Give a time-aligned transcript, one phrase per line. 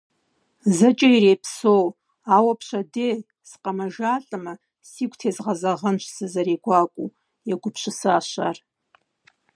[0.77, 1.83] ЗэкӀэ ирепсэу,
[2.35, 3.15] ауэ пщэдей,
[3.49, 4.53] сыкъэмэжалӀэмэ,
[4.91, 7.13] сигу тезгъэзэгъэнщ сызэрегуакӀуэу,-
[7.53, 8.57] егупсысащ ар.